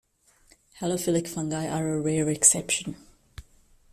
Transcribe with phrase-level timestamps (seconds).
[0.79, 2.95] Halophilic fungi are a rare exception.